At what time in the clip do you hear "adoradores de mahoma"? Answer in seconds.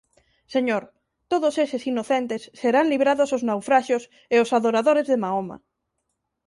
4.57-5.57